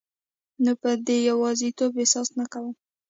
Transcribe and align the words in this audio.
نو 0.63 0.71
به 0.81 0.91
د 1.07 1.09
یوازیتوب 1.29 1.91
احساس 2.01 2.29
نه 2.39 2.45
کوم 2.51 2.73